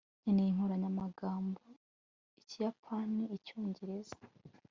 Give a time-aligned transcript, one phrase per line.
[0.21, 1.59] nkeneye inkoranyamagambo
[2.33, 4.17] y'ikiyapani-icyongereza